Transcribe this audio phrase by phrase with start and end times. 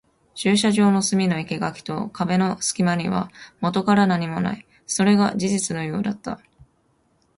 [0.33, 4.65] 駐車場の隅の生垣と壁の隙間にはもとから何もない。
[4.87, 6.41] それが事実のようだった。